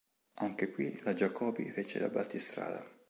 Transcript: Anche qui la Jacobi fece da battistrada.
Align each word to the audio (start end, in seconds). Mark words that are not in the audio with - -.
Anche 0.39 0.71
qui 0.71 0.99
la 1.03 1.13
Jacobi 1.13 1.69
fece 1.69 1.99
da 1.99 2.09
battistrada. 2.09 2.83